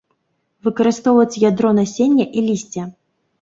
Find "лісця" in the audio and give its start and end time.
2.49-2.89